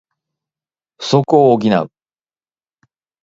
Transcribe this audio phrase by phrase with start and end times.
[0.97, 1.91] 不足を補う